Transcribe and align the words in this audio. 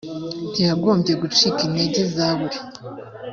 ntiyagombye 0.51 1.13
gucika 1.21 1.59
intege 1.67 2.01
zaburi 2.15 2.57